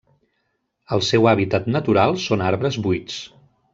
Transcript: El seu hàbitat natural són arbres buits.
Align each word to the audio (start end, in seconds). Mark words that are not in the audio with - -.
El 0.95 1.03
seu 1.09 1.29
hàbitat 1.33 1.69
natural 1.75 2.17
són 2.25 2.45
arbres 2.47 2.81
buits. 2.87 3.21